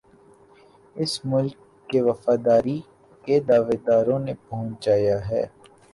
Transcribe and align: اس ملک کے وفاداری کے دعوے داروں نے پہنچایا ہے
اس 0.95 1.13
ملک 1.25 1.57
کے 1.89 1.99
وفاداری 2.01 2.77
کے 3.23 3.35
دعوے 3.47 3.77
داروں 3.87 4.19
نے 4.25 4.33
پہنچایا 4.47 5.17
ہے 5.29 5.43